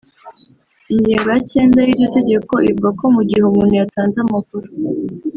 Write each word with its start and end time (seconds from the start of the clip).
Ingingo 0.93 1.27
ya 1.33 1.41
cyenda 1.49 1.79
y’iryo 1.81 2.07
tegeko 2.17 2.53
ivuga 2.69 2.89
ko 2.99 3.05
mu 3.15 3.21
gihe 3.29 3.43
umuntu 3.45 3.73
yatanze 3.81 4.17
amakuru 4.25 4.67